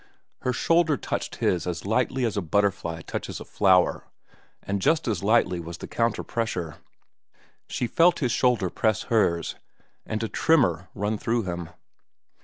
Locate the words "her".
0.39-0.51